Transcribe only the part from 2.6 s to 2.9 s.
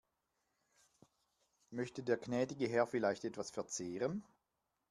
Herr